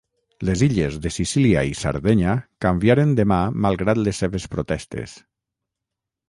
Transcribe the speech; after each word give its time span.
Les 0.47 0.61
illes 0.67 0.95
de 1.01 1.11
Sicília 1.17 1.61
i 1.71 1.75
Sardenya 1.79 2.33
canviaren 2.67 3.13
de 3.21 3.27
mà 3.33 3.39
malgrat 3.67 4.03
les 4.09 4.23
seves 4.25 4.49
protestes. 4.57 5.15